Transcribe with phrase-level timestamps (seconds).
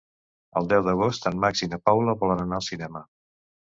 [0.61, 3.05] El deu d'agost en Max i na Paula volen anar al cinema.